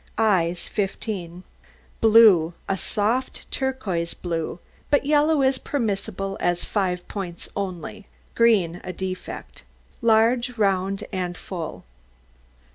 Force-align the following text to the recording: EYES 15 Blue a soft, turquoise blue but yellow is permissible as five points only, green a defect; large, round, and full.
EYES 0.17 0.67
15 0.67 1.43
Blue 2.01 2.55
a 2.67 2.75
soft, 2.75 3.45
turquoise 3.51 4.15
blue 4.15 4.57
but 4.89 5.05
yellow 5.05 5.43
is 5.43 5.59
permissible 5.59 6.37
as 6.39 6.63
five 6.63 7.07
points 7.07 7.47
only, 7.55 8.07
green 8.33 8.81
a 8.83 8.91
defect; 8.93 9.61
large, 10.01 10.57
round, 10.57 11.03
and 11.11 11.37
full. 11.37 11.83